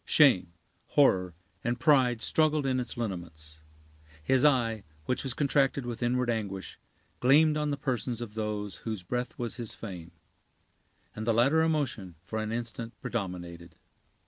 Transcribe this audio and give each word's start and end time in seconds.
Shame, 0.03 0.51
horror, 0.87 1.35
and 1.63 1.79
pride 1.79 2.23
struggled 2.23 2.65
in 2.65 2.79
its 2.79 2.97
lineaments. 2.97 3.59
His 4.23 4.43
eye, 4.43 4.83
which 5.05 5.21
was 5.23 5.35
contracted 5.35 5.85
with 5.85 6.01
inward 6.01 6.27
anguish, 6.27 6.79
gleamed 7.19 7.55
on 7.55 7.69
the 7.69 7.77
persons 7.77 8.19
of 8.19 8.33
those 8.33 8.77
whose 8.77 9.03
breath 9.03 9.37
was 9.37 9.57
his 9.57 9.75
fame; 9.75 10.09
and 11.15 11.27
the 11.27 11.35
latter 11.35 11.61
emotion 11.61 12.15
for 12.23 12.39
an 12.41 12.51
instant 12.51 12.99
predominated. 12.99 13.75